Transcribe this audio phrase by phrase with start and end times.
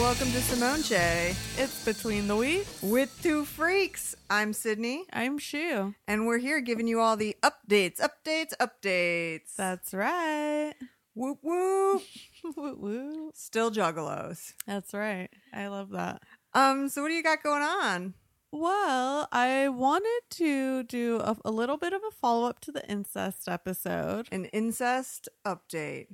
[0.00, 2.80] welcome to Simone Che It's between the weeks.
[2.82, 4.14] with two freaks.
[4.30, 5.94] I'm Sydney, I'm Shu.
[6.08, 9.54] and we're here giving you all the updates, updates, updates.
[9.56, 10.74] That's right.
[11.14, 12.02] whoop whoop.
[12.56, 13.30] woo woo.
[13.34, 14.54] Still juggalos.
[14.66, 15.28] That's right.
[15.52, 16.22] I love that.
[16.54, 18.14] Um, so what do you got going on?
[18.52, 22.88] Well, I wanted to do a, a little bit of a follow up to the
[22.90, 24.28] incest episode.
[24.32, 26.06] An incest update.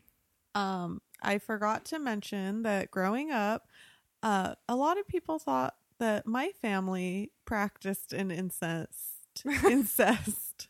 [0.55, 3.69] Um, I forgot to mention that growing up,
[4.23, 9.45] uh, a lot of people thought that my family practiced an incest.
[9.65, 10.69] incest.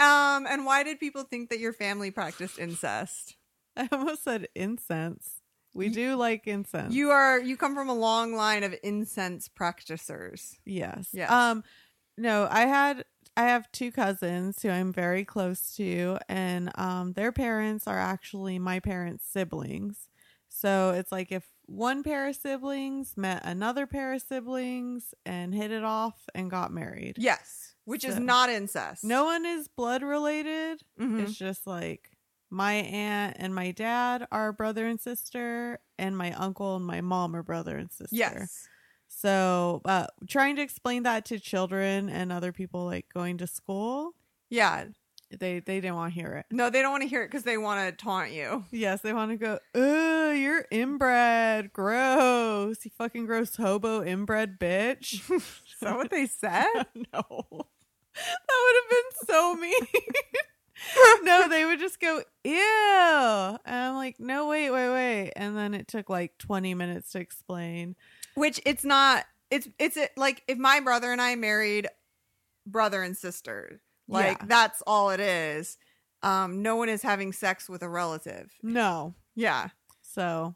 [0.00, 3.36] Um, and why did people think that your family practiced incest?
[3.76, 5.42] I almost said incense.
[5.74, 6.94] We do like incense.
[6.94, 10.56] You are you come from a long line of incense practicers.
[10.66, 11.08] Yes.
[11.12, 11.30] Yes.
[11.30, 11.64] Um
[12.18, 13.04] no, I had
[13.36, 18.58] I have two cousins who I'm very close to and um their parents are actually
[18.58, 20.08] my parents' siblings.
[20.50, 25.70] So it's like if one pair of siblings met another pair of siblings and hit
[25.70, 27.16] it off and got married.
[27.18, 29.04] Yes, which is not incest.
[29.04, 30.82] No one is blood related.
[31.00, 31.20] Mhm.
[31.22, 32.10] It's just like
[32.50, 37.34] my aunt and my dad are brother and sister and my uncle and my mom
[37.34, 38.14] are brother and sister.
[38.14, 38.68] Yes.
[39.08, 44.14] So, uh, trying to explain that to children and other people like going to school,
[44.50, 44.86] Yeah.
[45.38, 46.46] They they didn't want to hear it.
[46.50, 48.64] No, they don't want to hear it because they want to taunt you.
[48.70, 49.58] Yes, they want to go.
[49.74, 51.72] Ugh, you're inbred.
[51.72, 52.84] Gross.
[52.84, 55.28] You fucking gross hobo inbred bitch.
[55.30, 56.66] Is that what they said?
[56.74, 59.74] no, that would have been so mean.
[61.22, 65.74] no, they would just go ew, and I'm like, no, wait, wait, wait, and then
[65.74, 67.94] it took like 20 minutes to explain.
[68.34, 69.24] Which it's not.
[69.50, 71.86] It's it's like if my brother and I married
[72.66, 73.80] brother and sister.
[74.12, 74.46] Like Yeah.
[74.46, 75.78] that's all it is.
[76.22, 78.52] Um, no one is having sex with a relative.
[78.62, 79.68] No, Yeah.
[80.02, 80.54] So,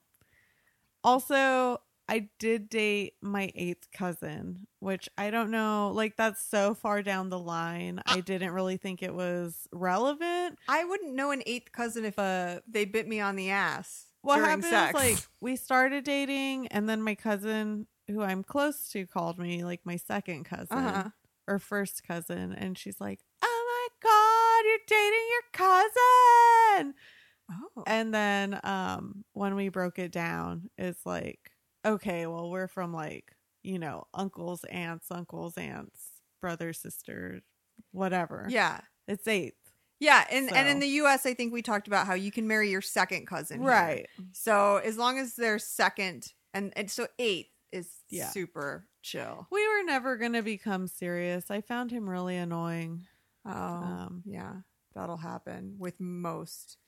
[1.02, 1.78] also,
[2.08, 5.90] I did date my eighth cousin, which I don't know.
[5.94, 8.00] Like, that's so far down the line.
[8.06, 10.58] I didn't really think it was relevant.
[10.68, 14.06] I wouldn't know an eighth cousin if uh, they bit me on the ass.
[14.22, 14.90] What happened sex.
[14.90, 19.64] is, like, we started dating, and then my cousin, who I'm close to, called me,
[19.64, 21.10] like, my second cousin Uh-huh.
[21.46, 22.52] Or first cousin.
[22.52, 26.94] And she's like, Oh my God, you're dating your cousin.
[27.50, 27.82] Oh.
[27.86, 31.38] And then um when we broke it down, it's like,
[31.84, 36.00] okay, well, we're from like, you know, uncles, aunts, uncles, aunts,
[36.40, 37.42] brothers, sisters,
[37.92, 38.46] whatever.
[38.48, 38.80] yeah.
[39.08, 39.54] It's eighth.
[40.00, 42.70] Yeah, and and in the U.S., I think we talked about how you can marry
[42.70, 43.70] your second cousin, here.
[43.70, 44.06] Right.
[44.32, 47.48] So as long as they're second, and, and so eighth
[48.10, 48.30] Yeah.
[48.30, 49.46] super chill.
[49.50, 51.50] We were never gonna become serious.
[51.50, 53.06] I found him really annoying.
[53.44, 54.56] Oh, Um, yeah,
[54.94, 56.78] that'll happen with most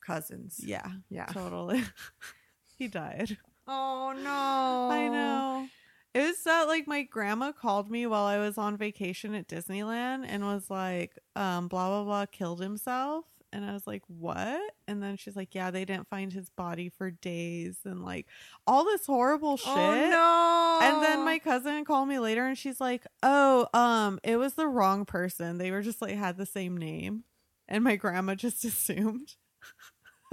[0.00, 0.60] cousins.
[0.62, 1.26] Yeah, Yeah.
[1.32, 1.82] totally.
[2.78, 3.36] he died.
[3.66, 5.68] Oh no, I know.
[6.14, 10.26] It was that like my grandma called me while I was on vacation at Disneyland
[10.28, 13.24] and was like, um, blah blah blah killed himself.
[13.54, 14.60] And I was like, What?
[14.88, 18.26] And then she's like, Yeah, they didn't find his body for days and like
[18.66, 19.72] all this horrible shit.
[19.76, 20.86] Oh no!
[20.86, 24.66] And then my cousin called me later and she's like, Oh, um, it was the
[24.66, 25.58] wrong person.
[25.58, 27.22] They were just like had the same name.
[27.68, 29.36] And my grandma just assumed.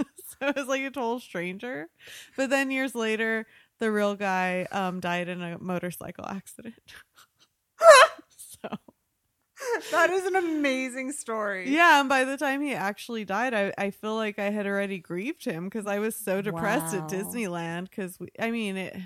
[0.00, 1.86] so it was like a total stranger.
[2.36, 3.46] But then years later,
[3.78, 6.74] the real guy um died in a motorcycle accident.
[9.90, 11.68] that is an amazing story.
[11.70, 14.98] yeah, and by the time he actually died, I, I feel like I had already
[14.98, 17.04] grieved him because I was so depressed Wow.
[17.04, 17.90] at Disneyland.
[17.90, 18.96] Because I mean, it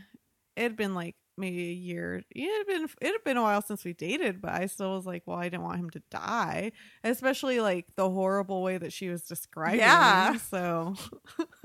[0.56, 2.22] it had been like maybe a year.
[2.30, 5.04] It had been it had been a while since we dated, but I still was
[5.06, 6.72] like, well, I didn't want him to die,
[7.04, 9.80] especially like the horrible way that she was describing.
[9.80, 10.32] Yeah.
[10.32, 10.94] him, so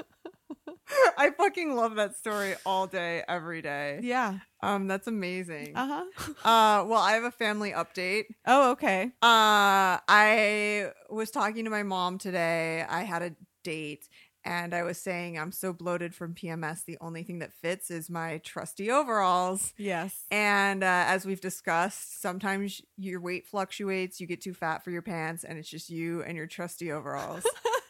[1.18, 4.00] I fucking love that story all day, every day.
[4.03, 4.40] yeah.
[4.63, 5.74] Um, that's amazing.
[5.75, 6.33] Uh huh.
[6.48, 8.25] Uh, well, I have a family update.
[8.45, 9.06] Oh, okay.
[9.21, 12.86] Uh, I was talking to my mom today.
[12.88, 14.07] I had a date
[14.44, 16.86] and I was saying I'm so bloated from PMS.
[16.86, 19.74] The only thing that fits is my trusty overalls.
[19.77, 20.25] Yes.
[20.31, 25.04] And uh, as we've discussed, sometimes your weight fluctuates, you get too fat for your
[25.04, 27.44] pants, and it's just you and your trusty overalls,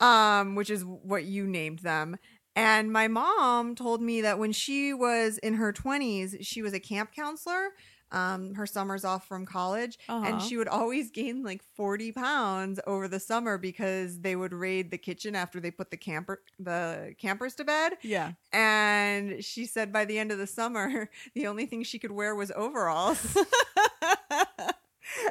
[0.00, 2.16] um, which is what you named them.
[2.56, 6.80] And my mom told me that when she was in her 20s, she was a
[6.80, 7.70] camp counselor.
[8.12, 10.40] Um, her summers off from college, and Uh-huh.
[10.40, 14.98] she would always gain like 40 pounds over the summer because they would raid the
[14.98, 17.92] kitchen after they put the camper the campers to bed.
[18.02, 18.32] yeah.
[18.52, 22.34] And she said by the end of the summer, the only thing she could wear
[22.34, 23.24] was overalls.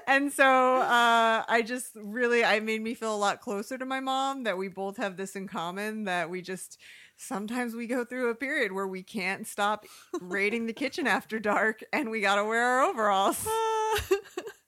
[0.08, 4.00] and so uh, I just really, I made me feel a lot closer to my
[4.00, 6.78] mom that we both have this in common that we just
[7.18, 9.86] sometimes we go through a period where we can't stop
[10.22, 13.48] raiding the kitchen after dark and we gotta wear our overalls.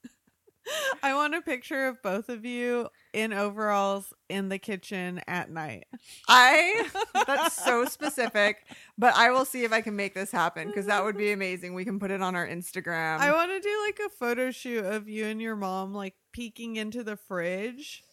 [1.03, 5.85] I want a picture of both of you in overalls in the kitchen at night.
[6.27, 6.89] I
[7.27, 8.65] that's so specific,
[8.97, 11.73] but I will see if I can make this happen because that would be amazing.
[11.73, 13.19] We can put it on our Instagram.
[13.19, 16.75] I want to do like a photo shoot of you and your mom like peeking
[16.75, 18.03] into the fridge.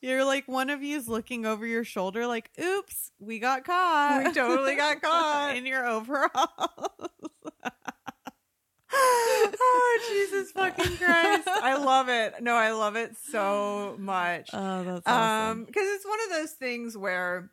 [0.00, 4.22] You're like one of you's looking over your shoulder, like, "Oops, we got caught.
[4.26, 5.56] we totally got caught.
[5.56, 7.08] in your overalls."
[9.08, 11.48] Oh Jesus fucking Christ!
[11.48, 12.34] I love it.
[12.42, 14.50] No, I love it so much.
[14.52, 15.64] oh, that's Um, awesome.
[15.64, 17.50] because it's one of those things where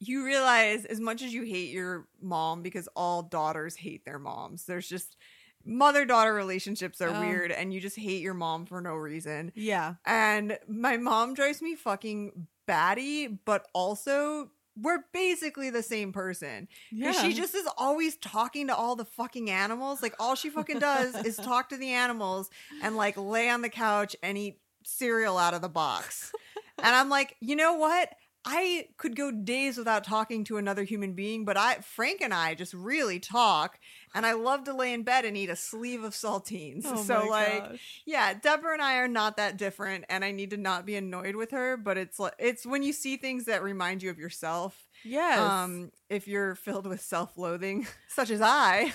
[0.00, 4.64] you realize as much as you hate your mom, because all daughters hate their moms.
[4.64, 5.16] There's just
[5.64, 7.20] mother daughter relationships are Oh.
[7.20, 9.52] weird, and you just hate your mom for no reason.
[9.56, 9.94] yeah.
[10.06, 16.68] And my mom drives me fucking batty, but also we're basically the same person.
[16.90, 17.12] Yeah.
[17.12, 20.02] She just is always talking to all the fucking animals.
[20.02, 22.50] Like all she fucking does is talk to the animals
[22.82, 26.32] and like lay on the couch and eat cereal out of the box.
[26.78, 28.14] and I'm like, you know what?
[28.44, 32.54] I could go days without talking to another human being, but I Frank and I
[32.54, 33.78] just really talk,
[34.14, 36.82] and I love to lay in bed and eat a sleeve of saltines.
[36.86, 38.02] Oh so like gosh.
[38.06, 41.36] yeah, Deborah and I are not that different, and I need to not be annoyed
[41.36, 41.76] with her.
[41.76, 44.86] But it's like it's when you see things that remind you of yourself.
[45.04, 45.38] yes.
[45.38, 48.92] Um, if you're filled with self-loathing, such as I,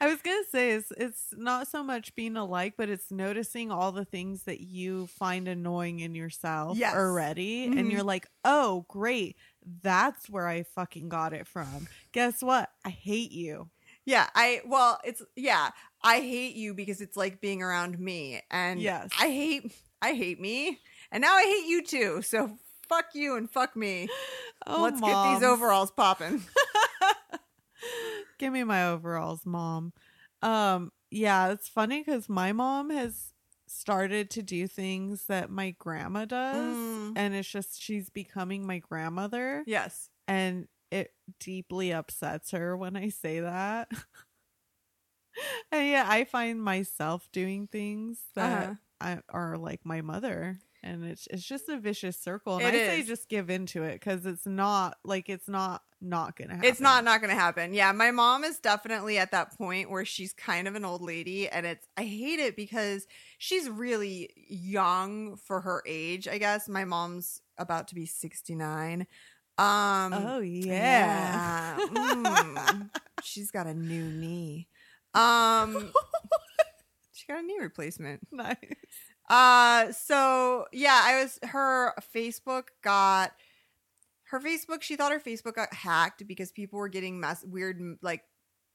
[0.00, 3.92] I was gonna say it's it's not so much being alike, but it's noticing all
[3.92, 6.94] the things that you find annoying in yourself Yes.
[6.94, 7.78] already, Mhm.
[7.78, 9.36] and you're like, "Oh, great,
[9.82, 12.70] that's where I fucking got it from." Guess what?
[12.84, 13.68] I hate you.
[14.10, 15.70] Yeah, I well, it's yeah,
[16.02, 19.10] I hate you because it's like being around me, and Yes.
[19.18, 19.72] I hate
[20.02, 20.78] I hate me,
[21.12, 22.22] and now I hate you too.
[22.22, 22.58] So
[22.88, 24.08] fuck you and fuck me.
[24.66, 26.42] Oh, Let's get these overalls popping.
[28.38, 29.92] Give me my overalls, mom.
[30.42, 33.32] Um, yeah, it's funny because my mom has
[33.66, 37.12] started to do things that my grandma does, Mm.
[37.16, 39.62] and it's just she's becoming my grandmother.
[39.66, 43.88] yes, and it deeply upsets her when I say that.
[45.72, 48.74] and yeah, I find myself doing things that Uh-huh.
[49.00, 52.58] I, are like my mother, and it's it's just a vicious circle.
[52.58, 56.36] And It I say just give into it because it's not like it's not not
[56.36, 56.68] gonna happen.
[56.68, 57.72] It's not not to happen.
[57.74, 61.48] Yeah, my mom is definitely at that point where she's kind of an old lady
[61.48, 63.06] and it's I hate it because
[63.38, 66.68] she's really young for her age, I guess.
[66.68, 69.06] My mom's about to be 69.
[69.60, 71.76] Um Oh yeah.
[71.78, 71.86] yeah.
[71.86, 72.90] Mm.
[73.22, 74.68] she's got a new knee.
[75.14, 75.92] Um
[77.12, 78.20] she got a knee replacement.
[78.32, 78.56] nice.
[79.28, 83.32] Uh so yeah, I was her Facebook got
[84.30, 88.22] her Facebook, she thought her Facebook got hacked because people were getting mess weird like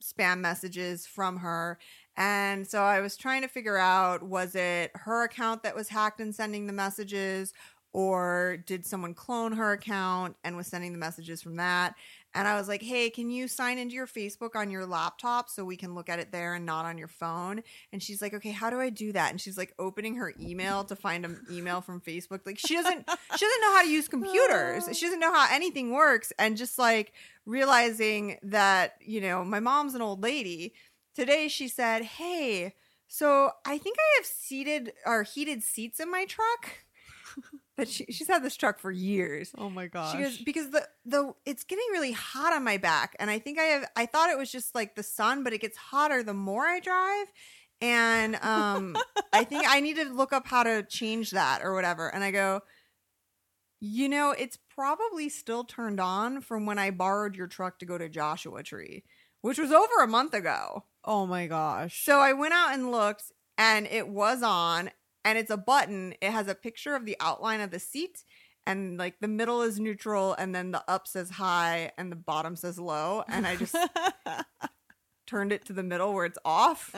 [0.03, 1.79] spam messages from her.
[2.17, 6.19] And so I was trying to figure out was it her account that was hacked
[6.19, 7.53] and sending the messages
[7.95, 11.95] or did someone clone her account and was sending the messages from that?
[12.33, 15.63] And I was like, "Hey, can you sign into your Facebook on your laptop so
[15.63, 17.63] we can look at it there and not on your phone?"
[17.93, 20.83] And she's like, "Okay, how do I do that?" And she's like opening her email
[20.83, 22.41] to find an email from Facebook.
[22.45, 24.89] Like she doesn't she doesn't know how to use computers.
[24.93, 27.13] She doesn't know how anything works and just like
[27.45, 30.73] realizing that, you know, my mom's an old lady.
[31.15, 32.73] Today she said, "Hey,
[33.07, 36.84] so I think I have seated or heated seats in my truck."
[37.77, 39.51] But she, she's had this truck for years.
[39.57, 40.13] Oh my gosh.
[40.13, 43.59] She goes because the the it's getting really hot on my back, and I think
[43.59, 43.85] I have.
[43.95, 46.79] I thought it was just like the sun, but it gets hotter the more I
[46.79, 47.27] drive,
[47.81, 48.95] and um,
[49.33, 52.07] I think I need to look up how to change that or whatever.
[52.13, 52.61] And I go,
[53.81, 57.97] you know, it's probably still turned on from when I borrowed your truck to go
[57.97, 59.03] to Joshua Tree,
[59.41, 60.85] which was over a month ago.
[61.03, 62.03] oh my gosh.
[62.05, 64.91] So I went out and looked, and it was on,
[65.25, 66.13] and it's a button.
[66.21, 68.23] It has a picture of the outline of the seat,
[68.65, 72.55] and like the middle is neutral, and then the up says high, and the bottom
[72.55, 73.23] says low.
[73.27, 73.75] And I just
[75.27, 76.95] turned it to the middle where it's off.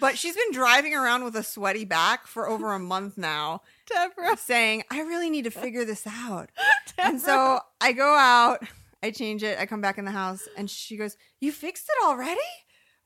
[0.00, 4.36] But she's been driving around with a sweaty back for over a month now, Deborah.
[4.36, 6.50] saying, I really need to figure this out.
[6.98, 8.58] And so I go out,
[9.02, 12.04] I change it, I come back in the house, and she goes, You fixed it
[12.04, 12.40] already?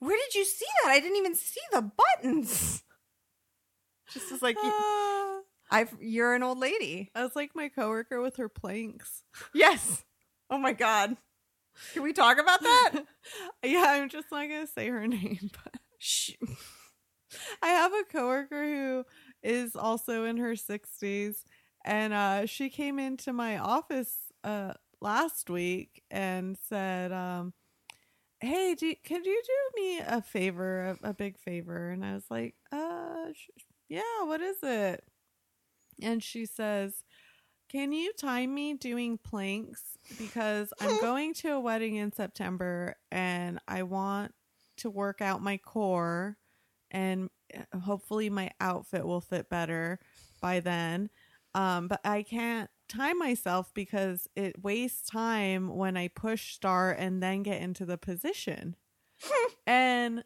[0.00, 0.90] Where did you see that?
[0.90, 2.82] I didn't even see the buttons.
[4.14, 5.40] Just was like, Ah.
[5.70, 7.10] I, you're an old lady.
[7.14, 9.22] I was like my coworker with her planks.
[9.54, 10.04] Yes.
[10.50, 11.16] Oh my God.
[11.92, 12.92] Can we talk about that?
[13.64, 16.32] yeah, I'm just not gonna say her name, but Shh.
[17.62, 19.04] I have a coworker who
[19.42, 21.44] is also in her 60s,
[21.84, 27.52] and uh, she came into my office uh, last week and said, um,
[28.40, 32.26] "Hey, do, could you do me a favor, a, a big favor?" And I was
[32.30, 33.62] like, "Uh, sh-
[33.94, 35.04] yeah, what is it?"
[36.02, 37.04] And she says,
[37.68, 43.58] "Can you time me doing planks because I'm going to a wedding in September and
[43.66, 44.34] I want
[44.78, 46.36] to work out my core
[46.90, 49.98] and uh, hopefully my outfit will fit better
[50.40, 51.10] by then.
[51.54, 57.22] Um, but I can't time myself because it wastes time when I push start and
[57.22, 58.76] then get into the position.
[59.66, 60.24] and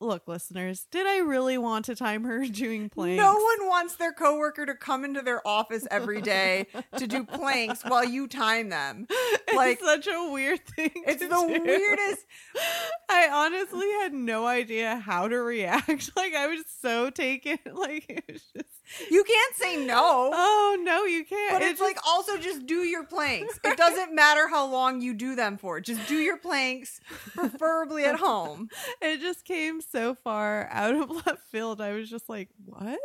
[0.00, 3.18] look, listeners, did I really want to time her doing planks?
[3.22, 6.66] No one wants their coworker to come into their office every day
[6.98, 9.06] to do planks while you time them.
[9.10, 10.90] It's like- such a weird thing.
[11.06, 11.62] It's the do.
[11.62, 12.26] weirdest.
[13.08, 16.10] I honestly had no idea how to react.
[16.16, 17.58] Like I was so taken.
[17.72, 19.10] Like it was just.
[19.10, 20.30] You can't say no.
[20.32, 21.52] Oh no, you can't.
[21.54, 23.58] But It it's like also just do your planks.
[23.64, 25.80] It doesn't matter how long you do them for.
[25.80, 27.00] Just do your planks,
[27.34, 28.68] preferably at home.
[29.00, 31.80] it just came so far out of left field.
[31.80, 32.98] I was just like, what?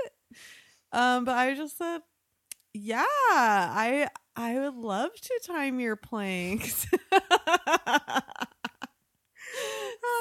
[0.91, 2.01] Um, but I just said,
[2.73, 6.87] yeah, I I would love to time your planks.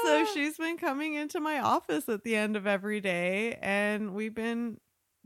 [0.04, 4.34] so she's been coming into my office at the end of every day and we've
[4.34, 4.78] been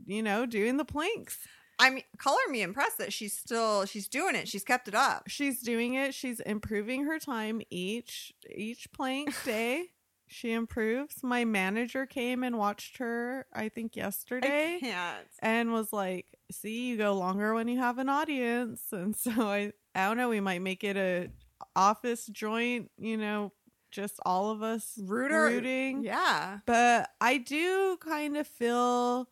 [0.05, 1.39] you know doing the planks
[1.79, 4.47] I mean, color me impressed that she's still she's doing it.
[4.47, 5.23] She's kept it up.
[5.27, 9.87] she's doing it she's improving her time each each plank day
[10.33, 15.27] she improves my manager came and watched her i think yesterday I can't.
[15.39, 19.71] and was like see you go longer when you have an audience and so i
[19.95, 21.29] i don't know we might make it a
[21.75, 23.51] office joint you know
[23.91, 25.43] just all of us Rooter.
[25.43, 26.59] rooting Yeah.
[26.65, 29.29] but i do kind of feel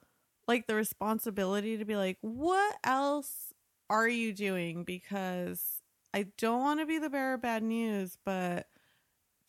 [0.48, 3.54] like the responsibility to be like what else
[3.90, 5.82] are you doing because
[6.14, 8.68] i don't want to be the bearer of bad news but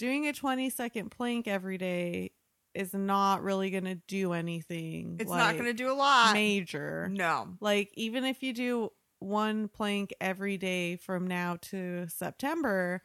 [0.03, 2.33] doing a 20 second plank every day
[2.75, 6.33] is not really going to do anything It's not going to do a lot.
[6.35, 7.49] major No.
[7.61, 8.91] like even if you do
[9.21, 13.01] one plank every day from now to september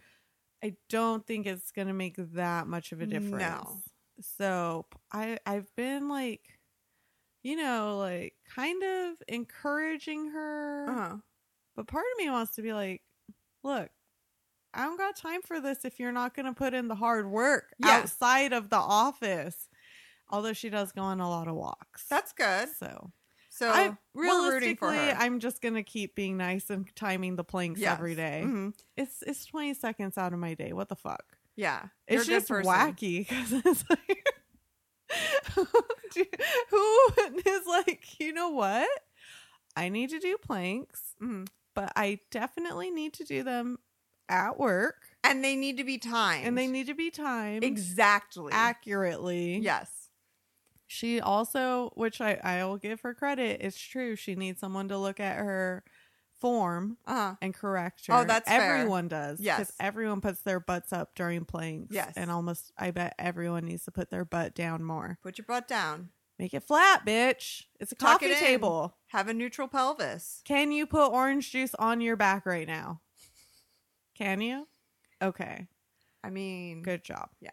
[0.63, 3.44] i don't think it's going to make that much of a difference.
[3.44, 3.77] No.
[4.20, 6.58] so i i've been like
[7.44, 11.16] you know like kind of encouraging her Uh-huh.
[11.75, 13.04] but part of me wants to be like
[13.63, 13.89] look
[14.74, 17.30] i don't got time for this if you're not going to put in the hard
[17.30, 17.98] work Yeah.
[17.98, 19.70] outside of the office
[20.30, 22.70] although she does go on a lot of walks That's good.
[22.78, 23.12] so
[23.50, 25.16] So I we're rooting for realistically, her.
[25.24, 27.94] I'm just gonna keep being nice and timing the planks Yes.
[27.94, 28.44] every day.
[28.46, 28.74] Mhm.
[28.96, 30.74] It's it's 20 seconds out of my day.
[30.74, 31.24] What the fuck?
[31.56, 31.88] Yeah.
[32.08, 34.28] It's just wacky because it's like,
[36.70, 37.08] who
[37.46, 38.88] is like, you know what?
[39.76, 41.48] I need to do planks, Mhm.
[41.74, 43.80] but I definitely need to do them
[44.30, 46.46] at work, And they need to be timed.
[46.46, 48.52] and they need to be timed exactly.
[48.54, 49.58] accurately.
[49.58, 49.90] yes.
[50.90, 54.16] She also, which I, I will give her credit, it's true.
[54.16, 55.84] She needs someone to look at her
[56.40, 57.36] form Uh-huh.
[57.42, 58.14] and correct her.
[58.14, 58.62] Oh, that's fair.
[58.76, 59.40] everyone does.
[59.42, 59.58] Yes.
[59.60, 61.94] because everyone puts their butts up during planks.
[61.94, 62.14] Yes.
[62.16, 65.18] and almost I bet everyone needs to put their butt down more.
[65.24, 66.10] Put your butt down.
[66.40, 67.64] Make it flat, bitch.
[67.80, 68.96] It's a Tuck coffee it table.
[69.08, 70.42] Have a neutral pelvis.
[70.46, 73.02] Can you put orange juice on your back right now?
[74.18, 74.68] Can you?
[75.22, 75.68] Okay,
[76.24, 77.30] I mean, good job.
[77.40, 77.52] Yeah.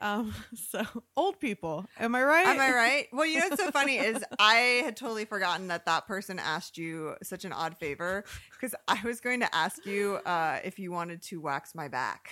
[0.00, 0.34] Um.
[0.56, 0.84] So
[1.16, 2.46] old people, am I right?
[2.46, 3.06] Am I right?
[3.12, 6.76] Well, you know what's so funny is I had totally forgotten that that person asked
[6.78, 10.90] you such an odd favor because I was going to ask you uh, if you
[10.92, 12.30] wanted to wax my back.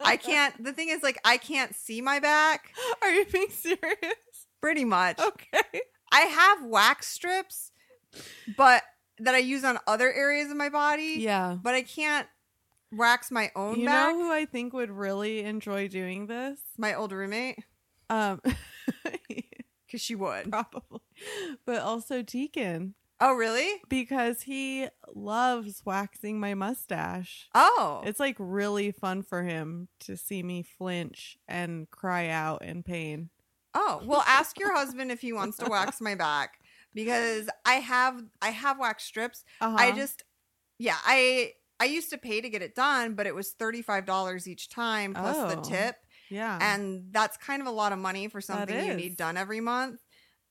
[0.00, 0.62] I can't.
[0.62, 3.86] The thing is, like, I can't see my back Are you being serious?
[4.60, 5.18] pretty much.
[5.20, 5.80] Okay.
[6.12, 7.72] I have wax strips,
[8.56, 8.82] but
[9.20, 11.16] that I use on other areas of my body.
[11.18, 11.56] Yeah.
[11.62, 12.26] but I can't
[12.92, 13.78] wax my own back.
[13.80, 14.12] You back.
[14.14, 16.58] know who I think would really enjoy doing this?
[16.78, 17.58] my old roommate,
[18.10, 18.40] Um,
[19.86, 20.50] because she would.
[20.50, 21.00] probably,
[21.66, 23.80] but also Deacon Oh, really?
[23.88, 27.48] because he loves waxing my mustache.
[27.54, 32.82] Oh, It's like really fun for him to see me flinch and cry out in
[32.84, 33.30] pain.
[33.74, 36.60] Oh, well, ask your husband if he wants to wax my back
[36.94, 39.44] because I have I have wax strips.
[39.60, 39.76] Uh-huh.
[39.78, 40.22] I just
[40.78, 44.68] yeah, I I used to pay to get it done, but it was $35 each
[44.68, 45.62] time plus the Oh.
[45.62, 45.96] tip,
[46.28, 46.58] yeah.
[46.60, 50.00] and that's kind of a lot of money for something you need done every month.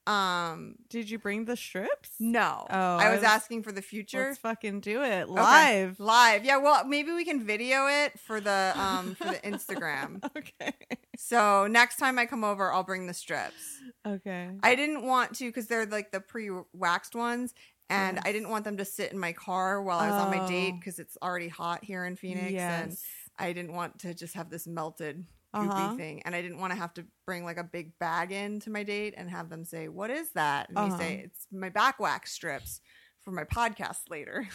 [0.08, 2.12] Um Did you bring the strips?
[2.20, 2.66] no.
[2.70, 4.28] Oh, I I was was- asking for the future.
[4.30, 5.32] Let's fucking do it Okay.
[5.32, 6.00] live.
[6.00, 6.46] Live.
[6.46, 10.24] Yeah, well, maybe we can video it for the um for the Instagram.
[10.38, 10.74] Okay.
[11.20, 13.82] So, next time I come over, I'll bring the strips.
[14.06, 14.50] Okay.
[14.62, 17.54] I didn't want to because they're like the pre-waxed ones,
[17.90, 18.24] and Yes.
[18.26, 20.74] I didn't want them to sit in my car while I was on my date
[20.76, 20.78] Oh.
[20.80, 22.98] because it's already hot here in Phoenix, and.
[23.40, 25.24] I didn't want to just have this melted
[25.56, 25.96] goopy Uh-huh.
[25.96, 28.70] thing, and I didn't want to have to bring like a big bag in to
[28.70, 30.88] my date and have them say, "What is that?" And Uh-huh.
[30.98, 32.82] me say, "It's my back wax strips
[33.22, 34.48] for my podcast later."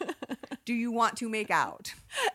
[0.64, 1.94] Do you want to make out?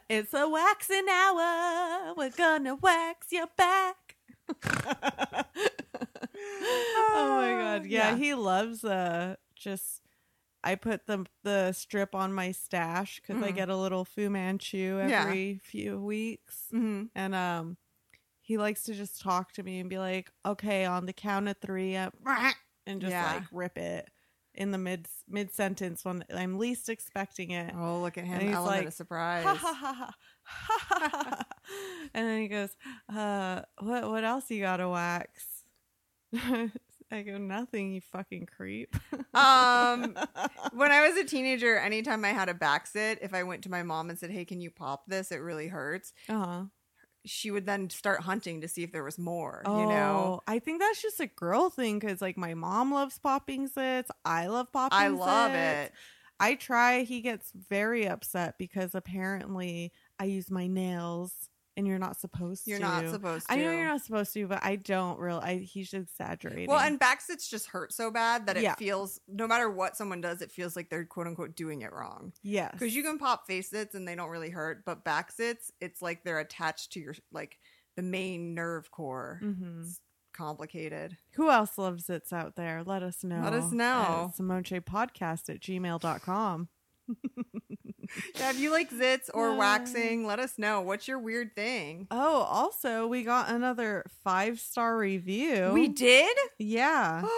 [0.10, 2.14] It's a waxing hour.
[2.18, 4.16] We're gonna wax your back.
[6.38, 7.86] oh my god.
[7.86, 8.16] Yeah, Yeah.
[8.18, 10.02] he loves uh just
[10.64, 13.56] I put the the strip on my stash because I Mhm.
[13.56, 15.24] get a little Fu Manchu Yeah.
[15.24, 16.68] every few weeks.
[16.74, 17.04] Mm-hmm.
[17.16, 17.78] And um
[18.46, 21.58] he likes to just talk to me and be like, okay, on the count of
[21.58, 22.12] three, uh,
[22.86, 23.34] and just Yeah.
[23.34, 24.08] like rip it
[24.54, 27.74] in the mid mid sentence when I'm least expecting it.
[27.76, 28.40] Oh, look at him!
[28.40, 29.46] And he's Element like, of surprise.
[29.48, 30.14] Ha,
[30.46, 31.46] ha, ha,
[32.14, 32.70] and then he goes,
[33.14, 35.64] uh, what what else you gotta wax?
[37.12, 38.96] I go, nothing, you fucking creep.
[39.36, 40.16] Um,
[40.72, 43.70] when I was a teenager, anytime I had a back sit, if I went to
[43.70, 45.30] my mom and said, "Hey, can you pop this?
[45.30, 46.64] It really hurts," uh-huh.
[47.26, 49.62] She would then start hunting to see if there was more.
[49.66, 52.92] Oh, You know, oh, I think that's just a girl thing because like my mom
[52.94, 54.10] loves popping zits.
[54.24, 55.86] I love popping I love zits.
[55.86, 55.92] it.
[56.40, 57.04] I try.
[57.04, 61.34] He gets very upset because apparently I use my nails
[61.78, 63.54] and you're not supposed to You're not supposed to.
[63.54, 65.42] I know you're not supposed to, but I don't really.
[65.42, 66.70] I, he's exaggerating.
[66.70, 68.76] Well, and back sits just hurt so bad that it Yeah.
[68.76, 72.32] feels no matter what someone does, it feels like they're quote unquote doing it wrong.
[72.44, 75.72] yes, Because you can pop face sits and they don't really hurt, but back sits,
[75.82, 77.58] it's like they're attached to your like
[77.96, 79.40] the main nerve core.
[79.42, 80.00] hmm It's
[80.34, 81.18] complicated.
[81.36, 82.84] Who else loves zits out there?
[82.86, 83.42] Let us know.
[83.42, 84.34] Let us know.
[84.38, 86.68] At Podcast at gmail.com.
[88.36, 89.56] Yeah, if you like zits or Uh.
[89.56, 90.82] waxing, let us know.
[90.82, 92.08] What's your weird thing?
[92.12, 95.72] Oh, also, we got another five star review.
[95.74, 96.36] We did?
[96.60, 97.24] Yeah.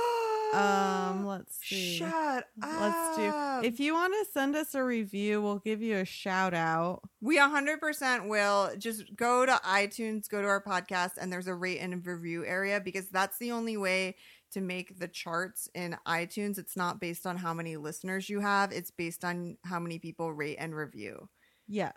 [0.54, 1.98] Um, let's see.
[1.98, 2.46] Shut up.
[2.80, 3.68] Let's do.
[3.68, 7.02] If you want to send us a review, we'll give you a shout out.
[7.20, 11.80] we 100% will just go to iTunes, go to our podcast, and there's a rate
[11.80, 14.16] and review area because that's the only way
[14.52, 16.58] to make the charts in iTunes.
[16.58, 20.32] It's not based on how many listeners you have, it's based on how many people
[20.34, 21.30] rate and review.
[21.68, 21.94] Yes.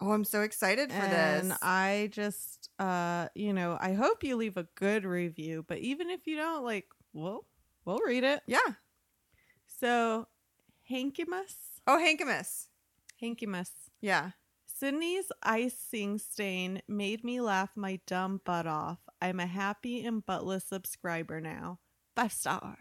[0.00, 1.42] Oh, I'm so excited for this.
[1.42, 1.58] and this.
[1.60, 6.26] I just, uh, you know, I hope you leave a good review, but even if
[6.26, 7.44] you don't, like, well,
[7.84, 8.40] we'll read it.
[8.46, 8.58] yeah.
[9.66, 10.26] So,
[10.90, 11.54] Hankimus,
[11.86, 12.66] Oh, Hankamus.
[13.22, 13.70] Hankimus.
[14.00, 14.30] Yeah.
[14.66, 18.98] Sydney's icing stain made me laugh my dumb butt off.
[19.20, 21.78] I'm a happy and buttless subscriber now.
[22.20, 22.76] Five stars.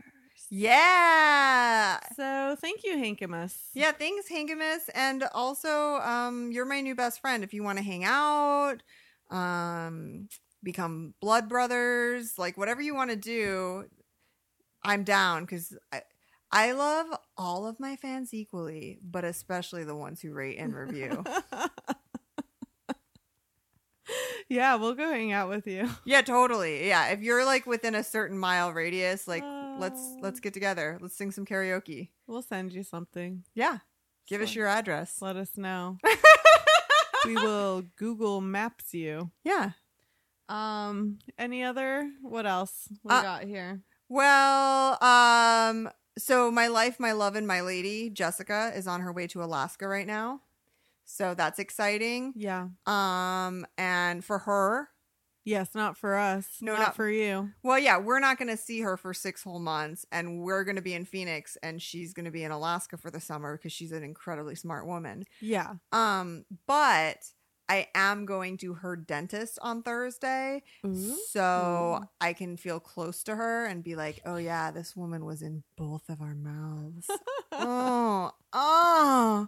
[0.49, 1.97] Yeah.
[2.17, 3.55] So thank you, Hankimus.
[3.73, 4.89] Yeah, thanks, Hankamus.
[4.93, 7.41] And also, um, you're my new best friend.
[7.41, 8.83] If you want to hang out,
[9.31, 10.27] um,
[10.61, 13.85] become blood brothers, like whatever you want to do,
[14.83, 16.01] I'm down because I,
[16.51, 21.23] I love all of my fans equally, but especially the ones who rate and review.
[24.49, 25.87] yeah, we'll go hang out with you.
[26.05, 26.87] yeah, totally.
[26.87, 29.43] Yeah, if you're like within a certain mile radius, like
[29.79, 30.19] let's Oh.
[30.21, 30.97] let's get together.
[30.99, 32.09] Let's sing some karaoke.
[32.27, 33.43] We'll send you something.
[33.53, 33.77] Yeah,
[34.27, 35.21] give us your address.
[35.21, 35.97] Let us know.
[37.25, 39.31] we will Google Maps you.
[39.43, 39.71] Yeah.
[40.49, 42.09] Um, any other?
[42.21, 43.81] What else we Uh, got here?
[44.07, 49.27] Well, um, so my life, my love, and my lady, Jessica, is on her way
[49.27, 50.41] to Alaska right now.
[51.11, 52.33] So that's exciting.
[52.35, 52.67] Yeah.
[52.85, 54.89] Um, and for her,
[55.45, 56.45] Yes, not for us.
[56.61, 57.49] No, not, not- for you.
[57.63, 60.75] well, yeah, we're not going to see her for six whole months, and we're going
[60.75, 63.71] to be in Phoenix, and she's going to be in Alaska for the summer because
[63.71, 65.23] she's an incredibly smart woman.
[65.41, 65.75] Yeah.
[65.91, 67.17] Um, but
[67.67, 70.61] I am going to her dentist on Thursday.
[71.31, 75.41] So I can feel close to her and be like, oh, yeah, this woman was
[75.41, 77.07] in both of our mouths.
[77.53, 79.47] oh, oh.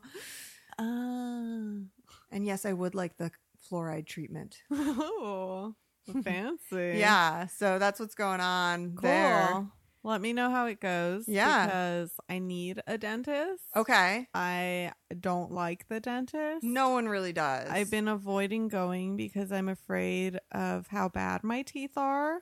[0.80, 1.86] Uh,
[2.34, 3.32] And yes, I would like the
[3.72, 4.58] fluoride treatment.
[4.72, 5.74] oh,
[6.24, 7.00] fancy.
[7.00, 7.48] Yeah.
[7.48, 9.10] So that's what's going on Cool.
[9.10, 9.66] there.
[10.04, 11.26] Let me know how it goes.
[11.28, 11.66] Yeah.
[11.66, 13.64] Because I need a dentist.
[13.76, 14.28] Okay.
[14.34, 16.64] I don't like the dentist.
[16.64, 17.70] No one really does.
[17.70, 22.40] I've been avoiding going because I'm afraid of how bad my teeth are.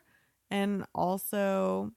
[0.49, 1.91] And also,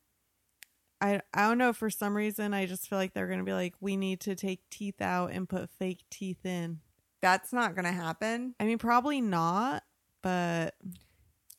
[1.00, 3.54] I, I don't know, for some reason, I just feel like they're going to be
[3.54, 6.80] like, we need to take teeth out and put fake teeth in.
[7.22, 8.54] That's not going to happen.
[8.60, 9.84] I mean, probably not,
[10.22, 10.74] but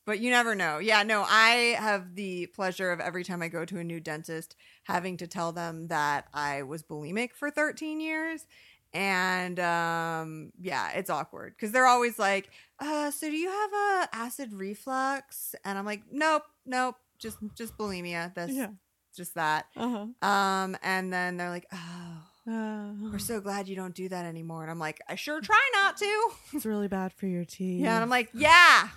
[0.06, 0.78] But you never know.
[0.78, 4.54] Yeah, no, I have the pleasure of every time I go to a new dentist
[4.84, 8.46] having to tell them that I was bulimic for 13 years.
[8.92, 14.08] And um yeah, it's awkward because they're always like, uh, so do you have a
[14.12, 15.54] acid reflux?
[15.64, 18.32] And I'm like, nope, nope, just just bulimia.
[18.34, 18.68] That's yeah.
[19.16, 19.66] just that.
[19.76, 20.06] Uh-huh.
[20.28, 24.62] Um, and then they're like, "Oh, Uh, we're so glad you don't do that anymore."
[24.62, 27.80] And I'm like, "I sure try not to." it's really bad for your teeth.
[27.80, 28.88] Yeah, and I'm like, "Yeah,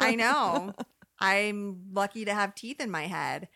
[0.00, 0.74] I know.
[1.18, 3.48] I'm lucky to have teeth in my head,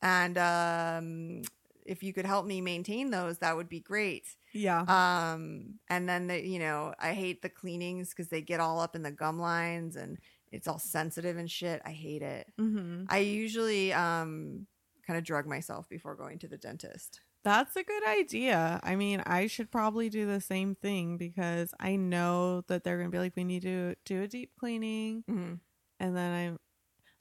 [0.00, 1.42] and um,
[1.84, 4.80] if you could help me maintain those, that would be great." yeah.
[4.82, 8.94] Um, and then the, you know, I hate the cleanings because they get all up
[8.96, 10.18] in the gum lines and
[10.50, 11.82] it's all sensitive and shit.
[11.84, 12.46] I hate it.
[12.56, 14.66] hmm I usually um
[15.06, 17.20] kind of drug myself before going to the dentist.
[17.44, 18.80] That's a good idea.
[18.82, 23.08] I mean, I should probably do the same thing because I know that they're going
[23.10, 25.24] to be like, we need to do a deep cleaning.
[25.30, 25.54] Mm-hmm.
[26.00, 26.56] And then I,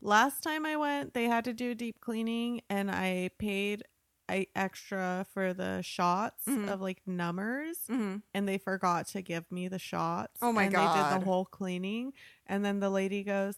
[0.02, 3.84] last time I went, they had to do a deep cleaning and I paid
[4.30, 6.68] I extra for the shots Mhm.
[6.70, 8.18] of like numbers Mm-hmm.
[8.34, 10.40] and they forgot to give me the shots.
[10.42, 12.12] Oh my and They did the whole cleaning.
[12.46, 13.56] And then the lady goes,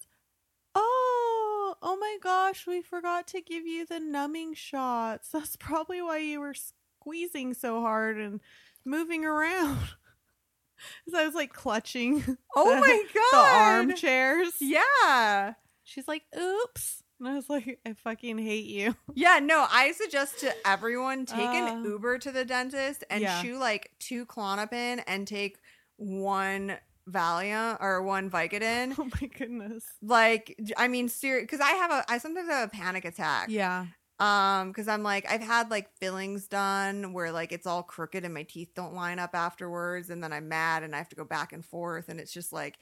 [1.81, 5.29] Oh, my gosh, we forgot to give you the numbing shots.
[5.33, 8.41] That's probably why you were squeezing so hard and
[8.85, 9.79] moving around.
[11.09, 13.61] so I was like clutching Oh the- my the god.
[13.61, 14.53] armchairs.
[14.59, 15.53] Yeah.
[15.83, 17.03] She's like, oops.
[17.19, 18.95] And I was like, I fucking hate you.
[19.13, 23.41] Yeah, no, I suggest to everyone take Uh, an Uber to the dentist and yeah.
[23.41, 25.57] chew like two Klonopin and take
[25.97, 26.77] one
[27.11, 28.95] Valium or one Vicodin.
[28.99, 29.85] Oh my goodness.
[30.01, 33.49] like I mean, serious because I have a I sometimes have a panic attack.
[33.49, 33.87] Yeah.
[34.19, 38.33] Um, because I'm like I've had like fillings done where like it's all crooked and
[38.33, 41.25] my teeth don't line up afterwards, and then I'm mad and I have to go
[41.25, 42.77] back and forth, and it's just like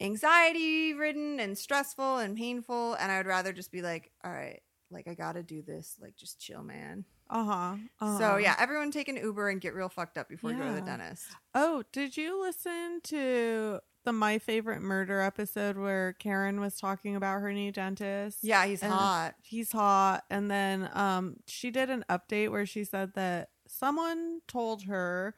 [0.00, 4.60] anxiety ridden and stressful and painful, and I would rather just be like, all right,
[4.90, 7.04] like I gotta do this, like just chill, man.
[7.30, 7.76] Uh-huh.
[8.00, 8.18] uh-huh.
[8.18, 10.72] So yeah, everyone take an Uber and get real fucked up before you go to
[10.72, 10.96] the Yeah.
[10.96, 11.26] dentist.
[11.54, 17.40] Oh, did you listen to the My Favorite Murder episode where Karen was talking about
[17.42, 18.38] her new dentist?
[18.42, 19.34] Yeah, he's And- hot.
[19.42, 20.24] He's hot.
[20.30, 25.34] And then um she did an update where she said that someone told her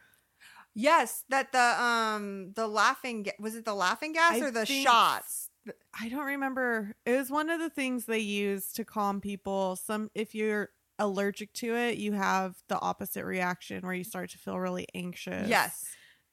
[0.72, 4.64] Yes, that the um the laughing ga- was it the laughing gas I or the
[4.64, 5.49] think shots?
[5.98, 6.94] I don't remember.
[7.04, 9.76] It was one of the things they use to calm people.
[9.76, 14.38] Some if you're allergic to it, you have the opposite reaction where you start to
[14.38, 15.48] feel really anxious.
[15.48, 15.84] Yes.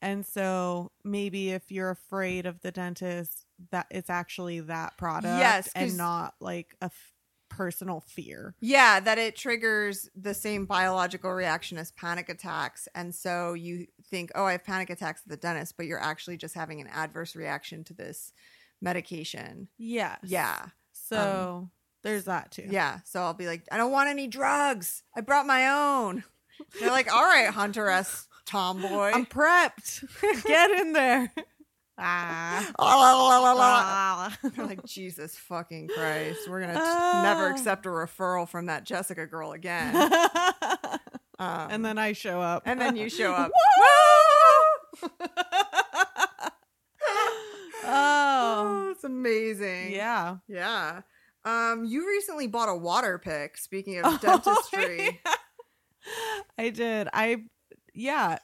[0.02, 5.70] And so maybe if you're afraid of the dentist, that it's actually that product yes,
[5.76, 7.14] and not like a f-
[7.50, 8.54] personal fear.
[8.60, 12.88] Yeah, that it triggers the same biological reaction as panic attacks.
[12.94, 16.38] And so you think, oh, I have panic attacks at the dentist, but you're actually
[16.38, 18.34] just having an adverse reaction to this
[18.82, 19.68] medication.
[19.78, 20.20] Yes.
[20.24, 20.66] Yeah.
[20.92, 21.70] So
[22.04, 22.68] there's that too.
[22.70, 23.00] Yeah.
[23.06, 25.04] So I'll be like, I don't want any drugs.
[25.16, 26.24] I brought my own.
[26.80, 28.28] They're like, all right, Hunter S.
[28.46, 29.12] Tomboy.
[29.14, 30.04] I'm prepped.
[30.46, 31.32] Get in there.
[31.98, 32.72] ah.
[32.80, 34.36] Ah.
[34.40, 34.50] Ah.
[34.56, 36.48] They're like, Jesus fucking Christ.
[36.50, 37.22] We're going to Ah.
[37.24, 39.96] never accept a referral from that Jessica girl again.
[41.40, 42.64] Um, and then I show up.
[42.66, 43.52] and then you show up.
[43.80, 44.78] oh.
[47.90, 48.27] Oh,
[48.98, 49.92] it's amazing.
[49.92, 50.38] Yeah.
[50.48, 51.02] Yeah.
[51.46, 55.22] Um, you recently bought a water pick, speaking of Oh, dentistry.
[55.24, 55.34] yeah.
[56.58, 57.08] I did.
[57.14, 57.44] I
[57.94, 58.40] yeah.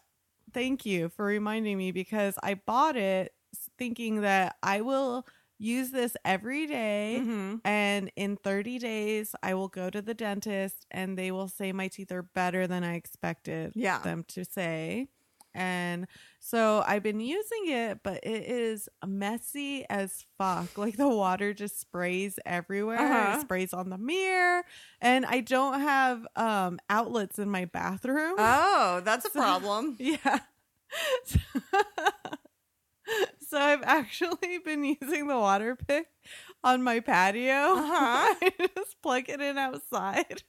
[0.53, 3.33] Thank you for reminding me because I bought it
[3.79, 5.25] thinking that I will
[5.57, 7.61] use this every day, Mhm.
[7.65, 11.87] and in 30 days I will go to the dentist and they will say my
[11.87, 13.99] teeth are better than I expected Yeah.
[13.99, 15.07] them to say.
[15.55, 16.07] And
[16.39, 20.77] so I've been using it, but it is messy as fuck.
[20.77, 22.99] Like the water just sprays everywhere.
[22.99, 23.37] Uh-huh.
[23.37, 24.63] It sprays on the mirror.
[25.01, 28.35] And I don't have um outlets in my bathroom.
[28.37, 29.95] Oh, that's a So- problem.
[29.99, 30.39] yeah.
[33.47, 36.07] so I've actually been using the water pick
[36.63, 37.53] on my patio.
[37.53, 38.35] Uh-huh.
[38.41, 40.43] I just plug it in outside.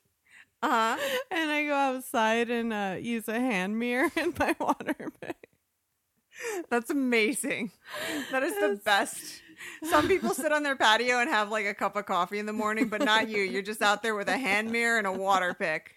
[0.64, 0.96] Uh huh.
[1.30, 5.50] And I go outside and uh, use a hand mirror in my water pick.
[6.70, 7.70] That's amazing.
[8.32, 9.42] That is the best.
[9.84, 12.52] Some people sit on their patio and have like a cup of coffee in the
[12.54, 13.42] morning, but not you.
[13.42, 15.96] You're just out there with a hand mirror and a water pick.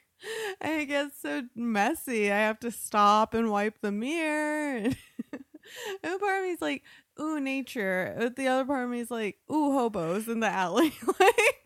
[0.59, 2.29] And it gets so messy.
[2.29, 4.91] I have to stop and wipe the mirror.
[6.03, 6.81] And, and part of me is like,
[7.19, 8.15] ooh, nature.
[8.17, 10.93] But the other part of me is like, ooh, hobos in the alley.
[11.19, 11.65] like,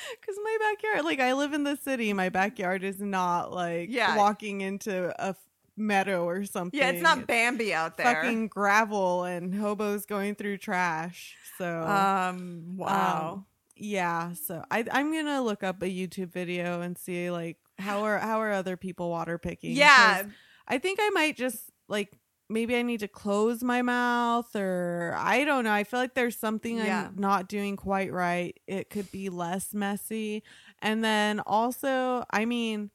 [0.20, 2.12] because my backyard, like, I live in the city.
[2.12, 4.16] My backyard is not like Yeah.
[4.16, 5.34] walking into a
[5.76, 6.78] meadow or something.
[6.78, 8.06] Yeah, it's not Bambi out there.
[8.22, 11.36] fucking gravel and hobos going through trash.
[11.56, 12.76] So, Um.
[12.76, 13.32] Wow.
[13.34, 18.02] um, yeah, so I I'm gonna look up a YouTube video and see like how
[18.02, 19.70] are how are other people water picking?
[19.72, 20.24] yeah.
[20.66, 22.12] I think I might just like
[22.48, 25.72] maybe I need to close my mouth or I don't know.
[25.72, 27.08] I feel like there's something Yeah.
[27.08, 28.58] I'm not doing quite right.
[28.66, 30.42] It could be less messy.
[30.80, 32.90] And then also, I mean,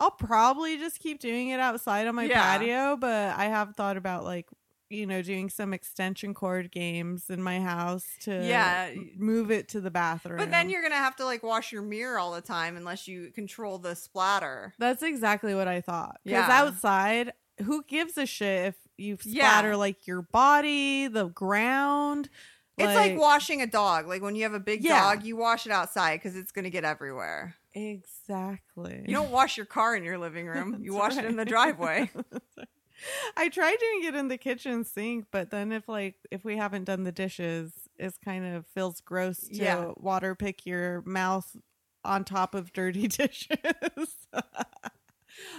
[0.00, 2.58] I'll probably just keep doing it outside on my Yeah.
[2.58, 4.48] patio, but I have thought about like,
[4.90, 8.90] you know, doing some extension cord games in my house to Yeah.
[9.18, 10.38] move it to the bathroom.
[10.38, 13.30] But then you're gonna have to like wash your mirror all the time unless you
[13.32, 14.72] control the splatter.
[14.78, 16.20] That's exactly what I thought.
[16.24, 16.62] Because Yeah.
[16.62, 17.32] outside,
[17.64, 19.74] who gives a shit if you Yeah.
[19.76, 22.28] like your body, the ground?
[22.76, 24.06] It's like washing a dog.
[24.06, 25.14] Like when you have a big Yeah.
[25.14, 27.56] dog, you wash it outside because it's gonna get everywhere.
[27.74, 29.04] exactly.
[29.06, 30.78] You don't wash your car in your living room.
[30.82, 32.10] You wash it in the driveway.
[33.36, 36.84] I tried doing it in the kitchen sink, but then if like if we haven't
[36.84, 39.92] done the dishes, it's kind of feels gross to Yeah.
[39.96, 41.56] water pick your mouth
[42.04, 44.26] on top of dirty dishes.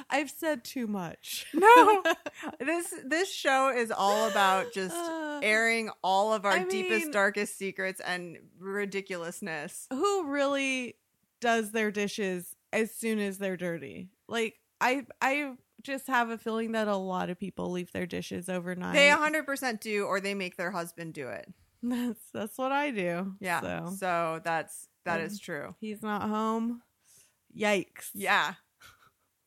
[0.10, 1.45] I've said too much.
[1.54, 2.04] No.
[2.60, 4.95] this this show is all about just
[5.43, 9.88] airing all of our I deepest, mean- darkest secrets and ridiculousness.
[9.91, 10.95] who really
[11.41, 14.10] does their dishes as soon as they're dirty?
[14.28, 18.50] Like I I just have a feeling that a lot of people leave their dishes
[18.50, 18.93] overnight.
[18.95, 21.48] They 100% do, or they make their husband do it.
[21.84, 23.36] that's that's what I do.
[23.39, 23.62] Yeah.
[23.62, 25.76] So So, that's that Um, is true.
[25.80, 26.82] he's not home.
[27.58, 28.10] Yikes.
[28.13, 28.56] Yeah.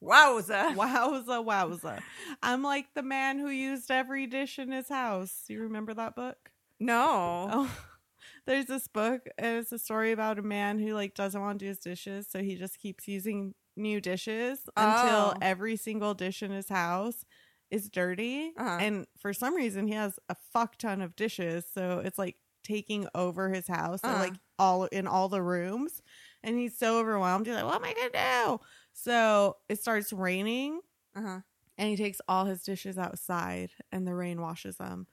[0.03, 0.75] Wowza.
[0.75, 2.01] Wowza wowza.
[2.43, 5.45] I'm like the man who used every dish in his house.
[5.49, 6.51] You remember that book?
[6.81, 7.49] No.
[7.53, 7.79] Oh,
[8.47, 11.65] there's this book, and it's a story about a man who like doesn't want to
[11.65, 15.39] do his dishes, so he just keeps using new dishes until Oh.
[15.41, 17.25] every single dish in his house
[17.71, 18.53] is dirty.
[18.59, 18.79] Uh-huh.
[18.81, 23.07] And for some reason, he has a fuck ton of dishes, so it's like taking
[23.15, 24.19] over his house, Uh-huh.
[24.19, 26.03] like all in all the rooms,
[26.43, 27.47] and he's so overwhelmed.
[27.47, 28.11] He's like, "What am I gonna
[28.59, 28.61] do?"
[28.93, 30.81] So it starts raining,
[31.15, 31.43] Uh-huh.
[31.79, 35.09] and he takes all his dishes outside and the rain washes them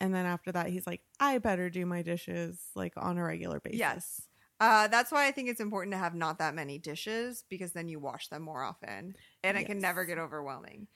[0.00, 3.60] and then after that he's like i better do my dishes like on a regular
[3.60, 4.28] basis Yes.
[4.60, 7.88] Uh, that's why I think it's important to have not that many dishes because then
[7.88, 10.88] you wash them more often, and it can never get overwhelming.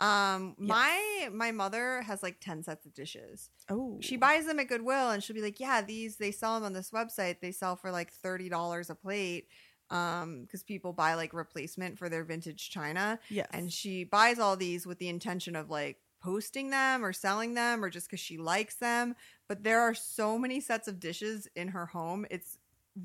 [0.00, 0.96] Um, Yes.
[1.18, 3.50] my my mother has like ten sets of dishes.
[3.68, 6.64] oh She buys them at Goodwill, and she'll be like, "Yeah, these they sell them
[6.64, 7.40] on this website.
[7.40, 9.48] They sell for like thirty dollars a plate."
[9.92, 14.56] Um, because people buy like replacement for their vintage china, yes and she buys all
[14.56, 18.38] these with the intention of like posting them or selling them or just because she
[18.38, 19.14] likes them.
[19.48, 22.26] But there are so many sets of dishes in her home.
[22.30, 22.58] It's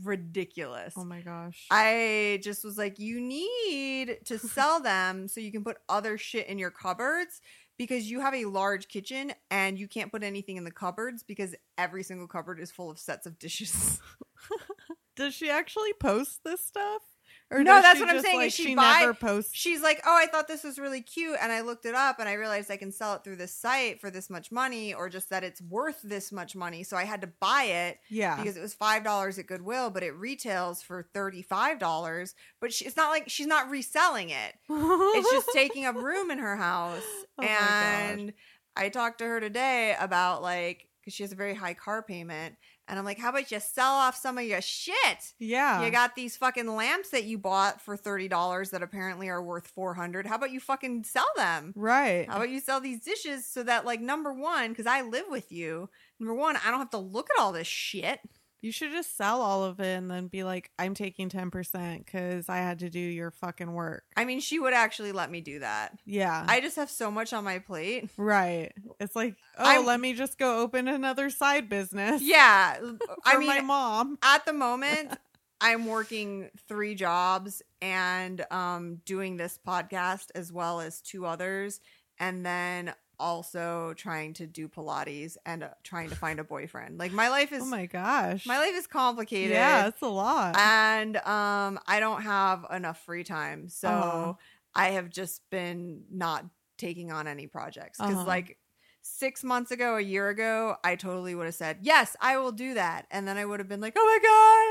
[0.04, 0.94] ridiculous.
[0.98, 5.64] oh my gosh I just was like, you need to sell them so you can
[5.64, 7.42] put other shit in your cupboards
[7.78, 11.56] because you have a large kitchen and you can't put anything in the cupboards because
[11.78, 14.02] every single cupboard is full of sets of dishes.
[15.18, 17.02] does she actually post this stuff
[17.50, 20.02] or No, that's what I'm saying, like is she she buy- never posts She's like,
[20.06, 22.70] "Oh, I thought this was really cute," and I looked it up, and I realized
[22.70, 25.62] I can sell it through this site for this much money, or just that it's
[25.62, 26.84] worth this much money.
[26.84, 30.04] So I had to buy it yeah because it was five dollars at Goodwill, but
[30.04, 32.36] it retails for thirty five dollars.
[32.60, 36.40] But she, it's not like she's not reselling it; it's just taking up room in
[36.40, 37.04] her house.
[37.38, 38.34] Oh and
[38.76, 42.58] I talked to her today about like because she has a very high car payment,
[42.86, 46.16] and I'm like, "How about you sell off some of your shit?" yeah You got
[46.16, 50.28] these fucking lamps that you bought for thirty dollars that apparently are worth four hundred.
[50.28, 51.72] How about you fucking sell them?
[51.78, 55.26] right How about you sell these dishes so that like number one, because I live
[55.30, 55.90] with you.
[56.20, 58.20] Number one, I don't have to look at all this shit.
[58.62, 62.50] You should just sell all of it and then be like i'm taking 10% because
[62.50, 64.04] i had to do your fucking work.
[64.16, 65.98] I mean, she would actually let me do that.
[66.06, 66.44] yeah.
[66.48, 68.10] I just have so much on my plate.
[68.18, 68.72] right.
[69.00, 72.78] It's like oh I'm- let me just go open another side business Yeah,
[73.26, 74.18] I for mean, my mom.
[74.24, 75.18] at the moment,
[75.62, 81.80] I'm working three jobs and um, doing this podcast as well as two others,
[82.20, 87.00] and then also trying to do Pilates and uh, trying to find a boyfriend.
[87.00, 89.52] Like my life is oh my gosh my life is complicated.
[89.52, 94.34] yeah it's a lot and um, I don't have enough free time, so Uh-huh.
[94.76, 96.46] I have just been not
[96.78, 98.28] taking on any projects because Uh-huh.
[98.28, 98.58] like
[99.08, 102.74] six months ago, a year ago, I totally would have said yes, I will do
[102.74, 104.20] that, and then I would have been like, oh my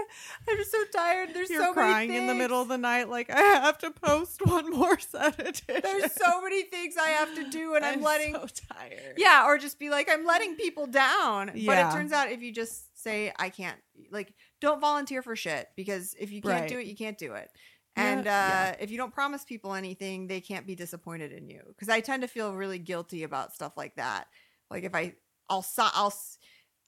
[0.06, 1.30] god, I'm just so tired.
[1.34, 3.90] There's You're so crying many in the middle of the night, like I have to
[3.90, 5.82] post one more set of dishes.
[5.82, 9.14] There's so many things I have to do, and I'm, letting so tired.
[9.16, 11.52] yeah, or just be like, I'm letting people down.
[11.66, 13.78] But it turns out if you just say I can't,
[14.10, 16.68] like, don't volunteer for shit because if you can't Right.
[16.68, 17.50] do it, you can't do it.
[17.96, 18.76] Yeah, And uh, yeah.
[18.80, 21.62] if you don't promise people anything, they can't be disappointed in you.
[21.68, 24.26] Because I tend to feel really guilty about stuff like that.
[24.70, 25.14] Like if I,
[25.48, 26.14] I'll, I'll,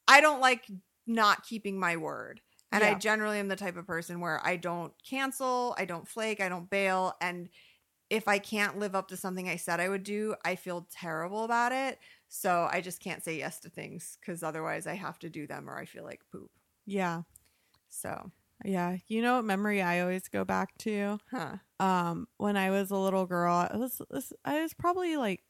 [0.07, 0.65] I don't like
[1.07, 2.41] not keeping my word.
[2.71, 6.39] And I generally am the type of person where I don't cancel, I don't flake,
[6.39, 7.49] I don't bail, and
[8.11, 11.43] if I can't live up to something I said I would do, I feel terrible
[11.43, 11.99] about it.
[12.27, 15.69] So I just can't say yes to things because otherwise I have to do them
[15.69, 16.51] or I feel like poop.
[16.85, 17.23] Yeah.
[17.89, 18.31] So,
[18.63, 18.97] Yeah.
[19.07, 21.19] You know what memory I always go back to?
[21.31, 21.59] huh.
[21.79, 24.01] Um, when I was a little girl, I was
[24.45, 25.43] I was probably like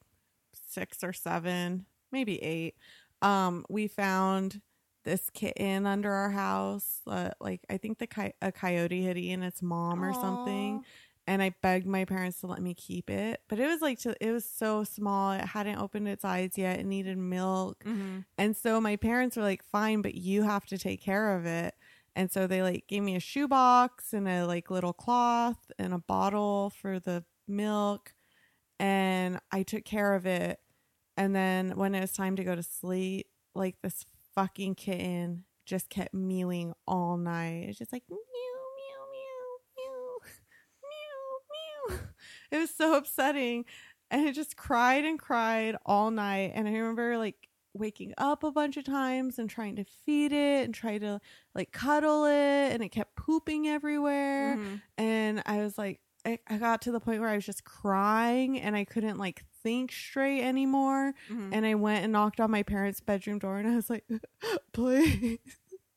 [0.53, 2.75] six or seven, maybe eight.
[3.21, 4.61] Um, we found
[5.05, 7.01] this kitten under our house.
[7.07, 10.81] Uh, like I think the coy- a coyote had eaten its mom or something,
[11.27, 13.41] and I begged my parents to let me keep it.
[13.49, 16.79] But it was like to, it was so small; it hadn't opened its eyes yet.
[16.79, 20.77] It needed milk, hmm and so my parents were like, "Fine, but you have to
[20.77, 21.75] take care of it."
[22.19, 25.99] And so they like gave me a shoebox and a like little cloth and a
[25.99, 28.13] bottle for the milk,
[28.77, 30.59] and I took care of it.
[31.15, 34.05] And then when it was time to go to sleep, like this
[34.35, 37.67] fucking kitten just kept mewing all night.
[37.69, 40.19] It's just like mew mew mew mew
[40.83, 41.99] mew mew.
[42.51, 43.63] It was so upsetting,
[44.11, 46.51] and it just cried and cried all night.
[46.53, 50.65] And I remember like waking up a bunch of times and trying to feed it
[50.65, 51.19] and try to
[51.55, 54.55] like cuddle it, and it kept pooping everywhere.
[54.57, 54.81] Mhm.
[54.97, 58.59] And I was like, I, I got to the point where I was just crying
[58.59, 61.13] and I couldn't like think straight anymore.
[61.29, 61.49] Mhm.
[61.53, 64.05] And I went and knocked on my parents' bedroom door and I was like,
[64.73, 65.39] please,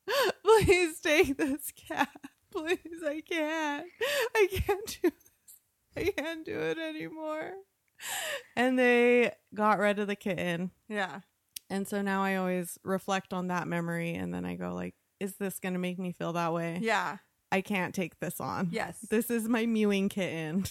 [0.45, 2.09] please take this cat.
[2.51, 3.87] Please, I can't.
[4.35, 5.31] I can't do this.
[5.97, 7.51] I can't do it anymore.
[8.55, 10.71] And they got rid of the kitten.
[10.87, 11.21] yeah.
[11.73, 15.37] And so now I always reflect on that memory and then I go like, is
[15.37, 16.77] this going to make me feel that way?
[16.79, 17.17] Yeah.
[17.51, 18.69] I can't take this on.
[18.71, 18.99] Yes.
[19.09, 20.65] This is my mewing kitten.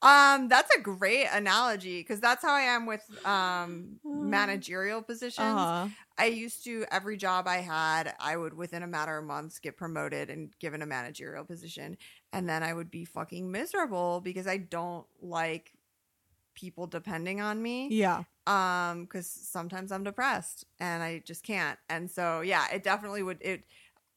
[0.00, 5.46] Um, that's a great analogy because that's how I am with um managerial positions.
[5.46, 5.88] Uh-huh.
[6.18, 9.76] I used to every job I had, I would within a matter of months get
[9.76, 11.96] promoted and given a managerial position,
[12.32, 15.72] and then I would be fucking miserable because I don't like
[16.54, 17.88] people depending on me.
[17.90, 18.24] Yeah.
[18.46, 23.38] Um, because sometimes I'm depressed and I just can't, and so yeah, it definitely would
[23.40, 23.64] it.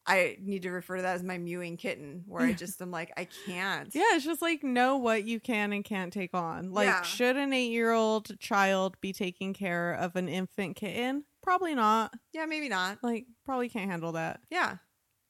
[0.09, 3.11] I need to refer to that as my mewing kitten, where I just am like,
[3.17, 3.93] I can't.
[3.93, 6.71] Yeah, it's just like know what you can and can't take on.
[6.71, 7.01] Like, Yeah.
[7.01, 11.25] should an eight year old child be taking care of an infant kitten?
[11.43, 12.13] Probably not.
[12.33, 12.99] Yeah, maybe not.
[13.03, 14.39] Like, probably can't handle that.
[14.49, 14.77] Yeah.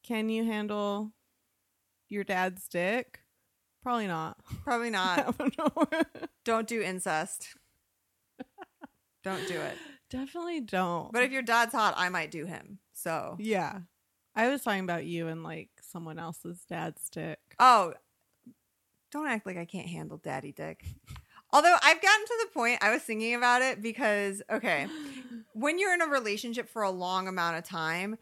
[0.04, 1.12] Can you handle
[2.08, 3.22] your dad's dick?
[3.82, 4.38] Probably not.
[4.64, 5.20] Probably not.
[5.28, 6.02] I don't know.
[6.46, 7.56] Don't do incest.
[9.28, 9.78] Don't do it.
[10.10, 11.12] Definitely don't.
[11.12, 12.80] But if your dad's hot, I might do him.
[12.94, 13.80] So, yeah,
[14.34, 17.38] I was talking about you and like someone else's dad's dick.
[17.60, 17.94] oh,
[19.12, 20.86] don't act like I can't handle daddy dick.
[21.52, 24.88] Although I've gotten to the point, I was thinking about it because, okay,
[25.54, 28.18] when you're in a relationship for a long amount of time,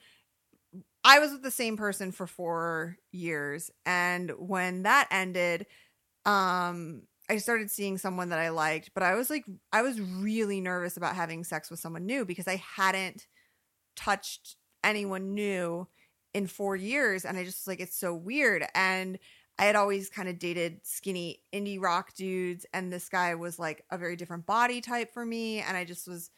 [1.03, 3.69] I was with the same person for four years.
[3.85, 5.67] And when that ended,
[6.25, 10.61] um, I started seeing someone that I liked, but I was like, I was really
[10.61, 13.27] nervous about having sex with someone new because I hadn't
[13.95, 15.87] touched anyone new
[16.33, 17.25] in four years.
[17.25, 18.65] And I just like, it's so weird.
[18.75, 19.17] And
[19.57, 23.85] I had always kind of dated skinny indie rock dudes, and this guy was like
[23.89, 25.61] a very different body type for me.
[25.61, 26.29] And I just was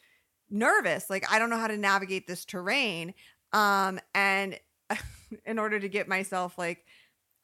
[0.48, 1.10] nervous.
[1.10, 3.12] Like, I don't know how to navigate this terrain.
[3.52, 4.58] Um, and
[5.44, 6.84] in order to get myself like,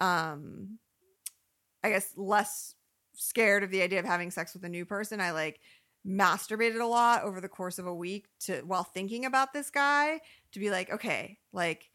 [0.01, 0.79] um,
[1.83, 2.75] I guess less
[3.15, 5.61] scared of the idea of having sex with a new person, I like
[6.07, 10.21] masturbated a lot over the course of a week to while thinking about this guy
[10.53, 11.91] to be like, okay, like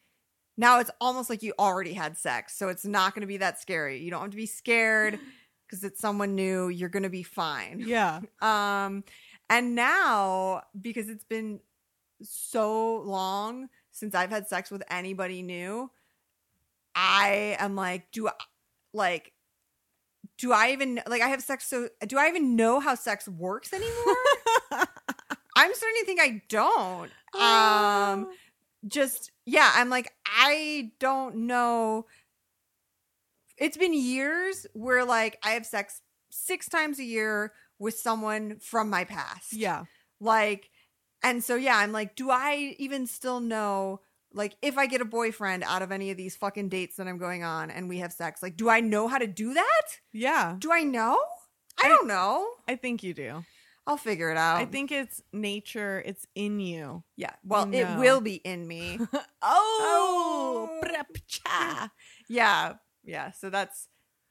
[0.56, 3.60] now it's almost like you already had sex, so it's not going to be that
[3.60, 4.00] scary.
[4.00, 5.18] You don't have to be scared
[5.66, 6.68] because it's someone new.
[6.68, 7.82] You're going to be fine.
[7.86, 8.20] Yeah.
[8.42, 9.04] Um,
[9.48, 11.60] and now because it's been
[12.22, 15.90] so long since I've had sex with anybody new,
[16.94, 18.32] I am like, do I
[18.92, 19.32] like,
[20.40, 21.66] do I even like I have sex?
[21.66, 24.16] So do I even know how sex works anymore?
[25.56, 27.10] I'm starting to think I don't.
[27.38, 28.30] Um,
[28.86, 32.06] just yeah, I'm like I don't know.
[33.58, 36.00] It's been years where like I have sex
[36.30, 39.52] six times a year with someone from my past.
[39.52, 39.84] yeah.
[40.20, 40.70] Like,
[41.22, 44.00] and so yeah, I'm like, do I even still know?
[44.32, 47.18] Like, if I get a boyfriend out of any of these fucking dates that I'm
[47.18, 49.82] going on and we have sex, like, do I know how to do that?
[50.12, 50.54] Yeah.
[50.58, 51.18] Do I know?
[51.82, 52.46] I I- don't know.
[52.68, 53.44] I think you do.
[53.86, 54.58] I'll figure it out.
[54.58, 56.00] I think it's nature.
[56.06, 57.02] It's in you.
[57.16, 57.32] yeah.
[57.42, 57.76] Well, No.
[57.78, 59.00] it will be in me.
[59.42, 61.80] Oh, Oh.
[62.28, 62.74] yeah.
[63.02, 63.32] Yeah.
[63.32, 63.88] So that's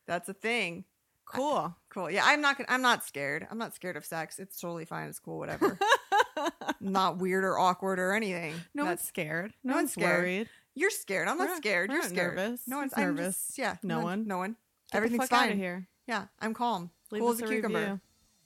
[0.07, 0.85] that's a thing.
[1.25, 1.75] cool.
[1.89, 2.09] Cool.
[2.09, 3.47] Yeah, I'm not gonna, I'm not scared.
[3.51, 4.39] I'm not scared of sex.
[4.39, 5.09] It's totally fine.
[5.09, 5.39] It's cool.
[5.39, 5.77] Whatever.
[6.79, 8.53] not weird or awkward or anything.
[8.73, 9.53] no That's- one's scared.
[9.63, 10.23] no No, one's one's scared.
[10.23, 10.49] worried.
[10.75, 11.27] You're scared.
[11.27, 11.89] I'm not We're scared.
[11.89, 12.35] we're You're not scared.
[12.37, 12.61] nervous.
[12.67, 13.35] No one's I'm nervous?
[13.47, 13.75] just- yeah.
[13.83, 14.27] No one?
[14.27, 14.55] No one.
[14.91, 15.57] Get Everything's fine.
[15.57, 15.87] here.
[16.07, 16.89] Yeah, I'm calm.
[17.11, 17.79] Leave Cool as a a cucumber.
[17.79, 17.99] review.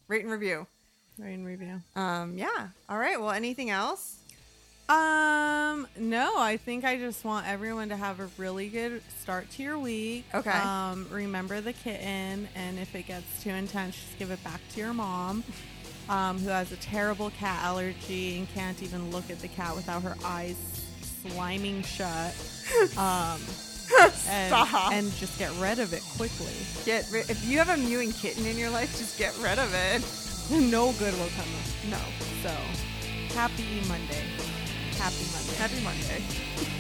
[0.08, 0.68] Rate and review.
[1.18, 1.82] Rate and review.
[1.96, 2.70] Um, yeah.
[2.90, 3.20] All right.
[3.20, 4.18] Well, anything else?
[4.90, 9.64] Um, no, I think I just want everyone to have a really good start to
[9.64, 10.26] your week.
[10.34, 10.50] Okay.
[10.52, 14.80] Um, remember the kitten, and if it gets too intense, just give it back to
[14.80, 15.44] your mom,
[16.10, 20.02] um, who has a terrible cat allergy and can't even look at the cat without
[20.04, 20.58] her eyes
[21.26, 22.36] sliming shut.
[22.98, 23.40] Um,
[24.30, 24.54] and,
[24.94, 26.54] and just get rid of it quickly.
[26.86, 30.02] Get if you have a mewing kitten in your life, just get rid of it.
[30.72, 32.00] no good will come of No.
[32.42, 32.50] So,
[33.36, 34.24] happy Monday.
[34.98, 35.56] Happy Monday.
[35.56, 36.70] Happy Monday.